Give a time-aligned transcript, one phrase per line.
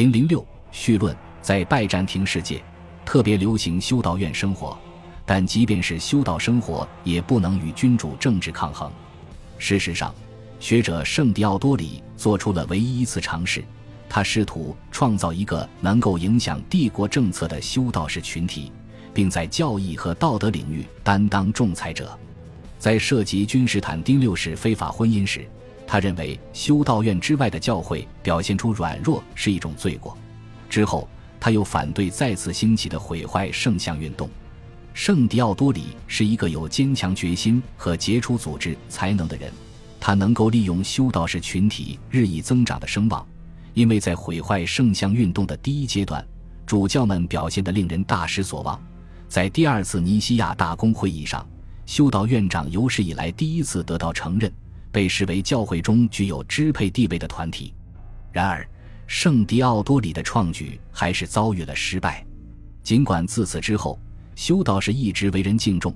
[0.00, 0.42] 零零六
[0.72, 2.64] 绪论在拜占庭世界，
[3.04, 4.74] 特别流行修道院生活，
[5.26, 8.90] 但即便是修道生活，也不能与君主政治抗衡。
[9.58, 10.14] 事实上，
[10.58, 13.62] 学者圣迪奥多里做出了唯一一次尝试，
[14.08, 18.72] 他试图创造一个能够影响帝国政策的修道士群体，
[19.12, 22.18] 并在教义和道德领域担当仲裁者。
[22.78, 25.46] 在涉及君士坦丁六世非法婚姻时，
[25.90, 30.16] 他认为修道院之外的教会表现出软弱是一种罪过。
[30.68, 31.08] 之后，
[31.40, 34.30] 他又反对再次兴起的毁坏圣像运动。
[34.94, 39.52] 圣迪奥多里是一个有坚强决心和杰出组织才能的人。
[39.98, 43.26] 他能够利用修道士群体日益增长的声望，
[43.74, 46.24] 因为在毁坏圣像运动的第一阶段，
[46.64, 48.80] 主教们表现得令人大失所望。
[49.26, 51.44] 在第二次尼西亚大公会议上，
[51.84, 54.52] 修道院长有史以来第一次得到承认，
[54.92, 57.74] 被视为教会中具有支配地位的团体。
[58.32, 58.66] 然而，
[59.06, 62.24] 圣迪奥多里的创举还是遭遇了失败。
[62.82, 63.98] 尽管自此之后，
[64.34, 65.94] 修道士一直为人敬重。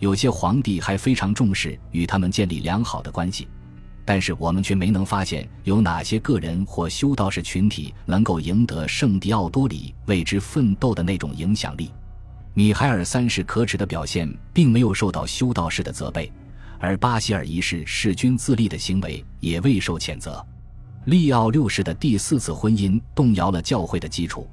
[0.00, 3.46] 有些皇帝还非常重视与他们建立良好的关系，
[4.04, 11.90] 但是我们却没能发现有哪些个人或修道士群体能够赢得圣迪奥多里为之奋斗的那种影响力。
[12.52, 16.30] 米海尔三世可耻的表现并没有受到修道士的责备，
[16.84, 20.44] 而巴希尔一世弑君自立的行为也未受谴责。
[21.06, 24.48] 利奥六世的第四次婚姻动摇了教会的基础，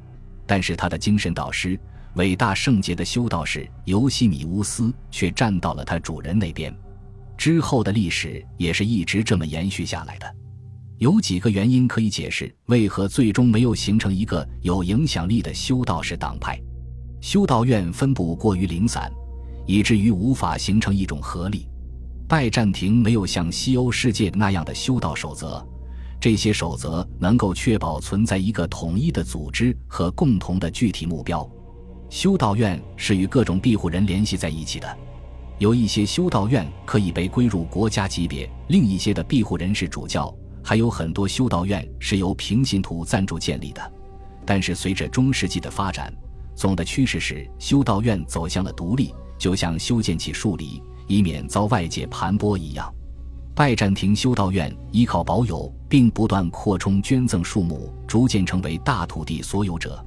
[0.45, 1.79] 但是他的精神导师。
[2.15, 6.75] 伟大圣洁的修道士尤西米乌斯却站到了他主人那边，
[7.37, 10.35] 之后的历史也是一直这么延续下来的。
[10.97, 16.61] 有几个原因可以解释为何最终没有形成一个有影响力的修道士党派。
[17.21, 19.09] 修道院分布过于零散，
[19.65, 21.65] 以至于无法形成一种合力。
[22.31, 25.61] 拜占庭没有像西欧世界那样的修道守则，
[26.17, 31.45] 这些守则能够确保存在一个统一的组织和共同的具体目标。
[32.09, 34.97] 修道院是与各种庇护人联系在一起的，
[35.59, 40.33] 有一些修道院可以被归入国家级别，另一些的庇护人是主教，
[40.63, 43.93] 还有很多修道院是由平信徒赞助建立的。
[44.45, 46.13] 但是随着中世纪的发展，
[46.55, 52.89] 总的趋势是修道院走向了独立，就像修建起树篱，以免遭外界盘剥一样。
[53.53, 60.01] 拜占庭修道院依靠保有并不断扩充捐赠数目，逐渐成为大土地所有者。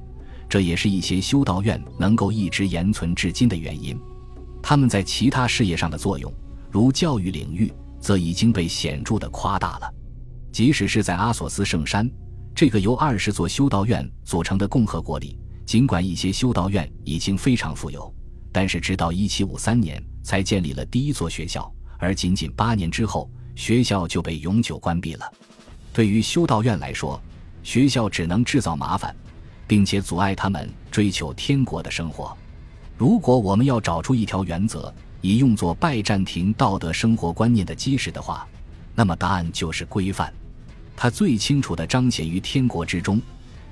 [0.49, 3.95] 这也是一些修道院能够一直延存至今的原因。
[4.63, 6.33] 他们在其他事业上的作用，
[6.71, 9.93] 如教育领域，则已经被显著的夸大了。
[10.51, 12.09] 即使是在阿索斯圣山
[12.55, 18.11] 这个由二十座修道院组成的共和国里，尽管一些修道院已经非常富有，
[18.51, 25.31] 但是直到一七五三年才建立了第一座学校，而仅仅八年之后，学校就被永久关闭了。
[25.93, 27.21] 对于修道院来说，
[27.61, 29.15] 学校只能制造麻烦。
[29.67, 32.35] 并且阻碍他们追求天国的生活。
[32.97, 38.47] 如果我们要找出一条原则，以用作拜占庭道德生活观念的基石的话，
[38.93, 40.31] 那么答案就是规范。
[40.95, 43.21] 它最清楚地彰显于天国之中，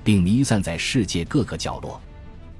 [0.02, 2.00] 并弥散在世界各个角落。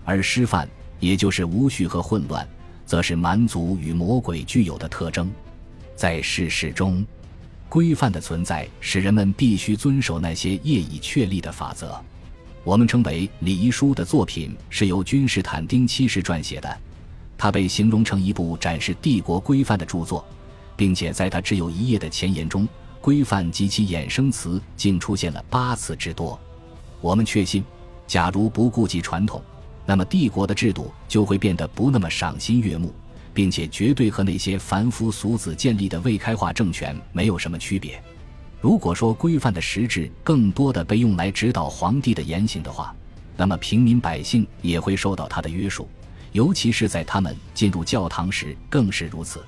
[0.04, 0.68] 而失范，
[1.00, 2.46] 也就是无序和混乱，
[2.86, 5.30] 则是蛮族与魔鬼具有的特征。
[5.96, 7.04] 在世事中，
[7.68, 12.00] 规范的存在使人们必须遵守那些业已确立的法则。
[12.62, 16.78] 我们称为《礼仪书》的作品是由君士坦丁七世撰写的，
[17.36, 20.24] 它被形容成一部展示帝国规范的著作，
[20.76, 22.66] 并且在它只有一页的前言中，
[23.00, 26.38] 规范及其衍生词竟出现了八次之多。
[27.00, 27.62] 我们确信，
[28.06, 29.42] 假如不顾及传统，
[29.86, 32.94] 那么帝国的制度就会变得不那么赏心悦目，
[33.32, 38.02] 并且绝对和那些凡夫俗子建立的未开化政权没有什么区别。
[38.60, 42.94] 如果说规范的实质更多的被用来指导皇帝的言行的话，
[43.36, 45.86] 那么平民百姓也会受到他的约束，
[46.32, 49.42] 尤其是在他们进入教堂时更是如此。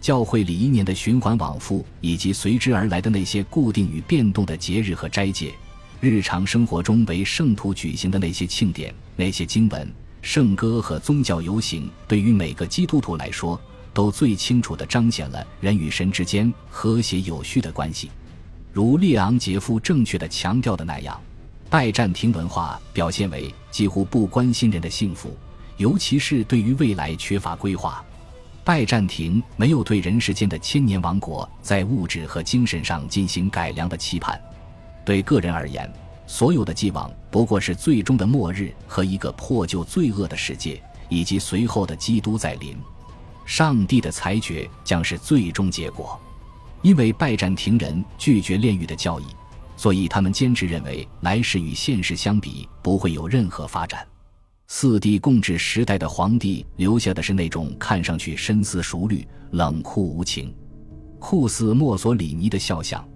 [0.00, 5.52] 教会里一年的循环往复，以及随之而来的那些固定与变动的节日和斋戒，
[6.00, 13.58] 日常生活中为圣徒举行的那些庆典、那些经文、圣歌和宗教游行，对于每个基督徒来说，
[13.94, 18.10] 都最清楚地彰显了人与神之间和谐有序的关系。
[18.72, 21.18] 如列昂杰夫正确的强调的那样，
[21.70, 25.34] 拜占庭文化表现为几乎不关心人的幸福，
[25.78, 28.04] 尤其是对于未来缺乏规划。
[28.62, 34.38] 拜占庭没有对人世间的千年王国在物质和精神上进行改良的期盼。
[35.06, 35.90] 对个人而言，
[36.26, 42.76] 所有的寄望不过是最终的末日和一个破旧罪恶的世界，以及随后的基督再临。
[43.46, 46.20] 上帝的裁决将是最终结果。
[46.82, 49.24] 因为拜占庭人拒绝炼狱的教义，
[49.76, 54.06] 所以他们坚持认为来世与现世相比不会有任何发展。
[54.68, 60.52] 四帝共治时代的皇帝留下的是那种看上去深思熟虑、冷酷无情、
[61.20, 63.06] 酷似墨索里尼的肖像。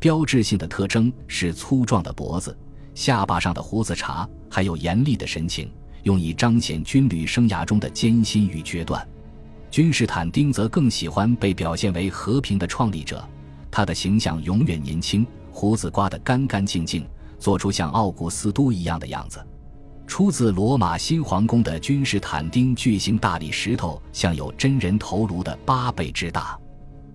[0.00, 2.56] 标志性的特征是粗壮的脖子、
[2.94, 5.70] 下巴上的胡子茬，还有严厉的神情，
[6.04, 9.06] 用以彰显军旅生涯中的艰辛与决断。
[9.70, 13.22] 君士坦丁则更喜欢被表现为和平的创立者，
[13.70, 17.06] 他的形象永远年轻，胡子刮得干干净净，
[17.38, 19.38] 做出像奥古斯都一样的样子。
[20.06, 26.58] 出自罗马新皇宫的君士坦丁巨型大理石头，像有真人头颅的八倍之大，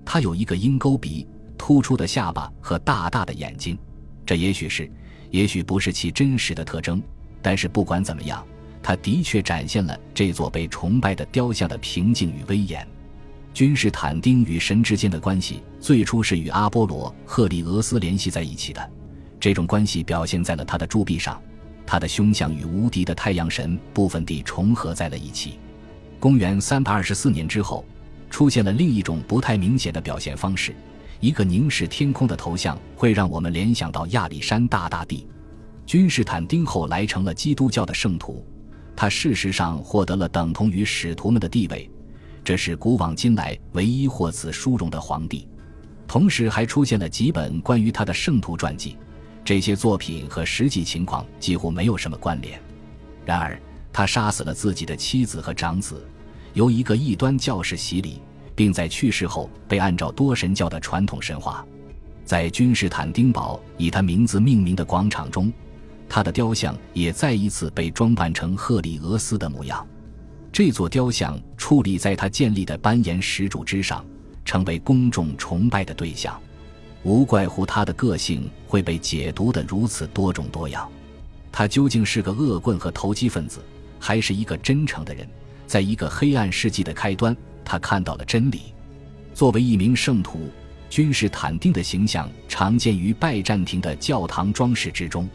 [0.05, 1.27] 他有一个鹰钩鼻。
[1.57, 3.77] 突出的下巴和大大的眼睛，
[4.25, 4.89] 这也许是，
[5.31, 7.01] 也许不是其真实的特征。
[7.41, 8.45] 但是不管怎么样，
[8.81, 12.87] 他的确展现了这座被崇拜的雕像的平静与威严。
[13.53, 18.91] 君士坦丁与神之间的关系最初是与阿波罗、赫利俄斯联系在一起的，
[19.39, 21.41] 这种关系表现在了他的铸币上，
[21.85, 25.57] 他的胸像与无敌的太阳神部分地重合在了一起。
[26.19, 27.85] 公元三百二十四年之后，
[28.29, 30.75] 出现了另一种不太明显的表现方式。
[31.19, 35.27] 一个凝视天空的头像会让我们联想到亚历山大大帝。
[35.85, 38.45] 君士坦丁后来成了基督教的圣徒，
[38.95, 41.89] 他事实上获得了等同于使徒们的地位，
[42.43, 45.47] 这是古往今来唯一获此殊荣的皇帝。
[46.07, 48.97] 同时，还出现了几本关于他的圣徒传记，
[49.43, 52.59] 这些作品和实际情况几乎没有什么关联。
[53.25, 53.59] 然而，
[53.91, 56.07] 他杀死了自己的妻子和长子，
[56.53, 58.21] 由一个异端教士洗礼。
[58.55, 61.65] 并在去世后被按照多神教的传统神话，
[62.23, 65.51] 在君士坦丁堡以他名字命名的广场中，
[66.07, 69.85] 他的雕像也再一次被装扮成赫里俄斯的模样。
[70.51, 74.05] 这座雕像矗立在他建立的斑岩石柱之上，
[74.45, 76.39] 成为公众崇拜的对象。
[77.03, 80.89] 无怪乎他的个性会被解读得如此多种多样。
[81.51, 83.59] 他究竟是个恶棍和投机分子，
[83.99, 85.27] 还是一个真诚的人？
[85.67, 87.35] 在一个黑暗世纪的开端。
[87.65, 88.73] 他看到了真理。
[89.33, 90.49] 作为一名圣徒，
[90.89, 95.27] 君士坦丁的形象常见于拜占庭的教堂装饰之中。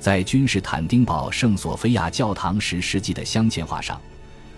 [0.00, 4.00] 在君士坦丁堡圣索菲亚教堂十世纪的镶嵌画上，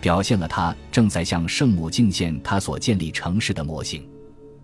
[0.00, 4.06] 表现了他正在向圣母敬献他所建立城市的模型。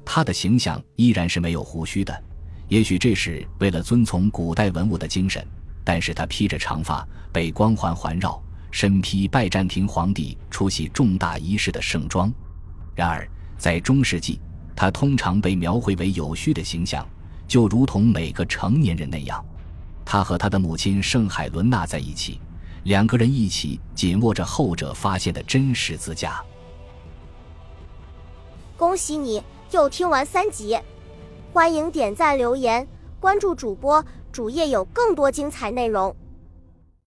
[0.05, 2.23] 他的形象依然是没有胡须的，
[2.69, 5.45] 也许这是为了遵从古代文物的精神。
[5.85, 8.41] 但是他披着长发，被光环环绕。
[8.71, 12.33] 身披拜占庭皇帝出席重大仪式的盛装，
[12.95, 14.41] 然而在中世纪，
[14.77, 17.07] 他通常被描绘为有序的形象，
[17.47, 19.45] 就如同每个成年人那样。
[20.05, 22.41] 他和他的母亲圣海伦娜在一起，
[22.85, 26.43] 两个人一起紧握着后者发现的真实字架。
[28.77, 30.79] 恭喜你又听完三集，
[31.53, 32.87] 欢迎点赞、留言、
[33.21, 36.15] 关注主播，主页有更多精彩内容。